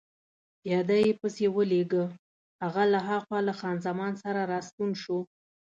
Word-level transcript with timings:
پیاده 0.61 0.97
يې 1.05 1.11
پسې 1.19 1.45
ولېږه، 1.55 2.05
هغه 2.63 2.83
له 2.93 2.99
هاخوا 3.07 3.39
له 3.47 3.53
خان 3.59 3.77
زمان 3.87 4.13
سره 4.23 4.41
راستون 4.53 4.89
شو. 5.01 5.19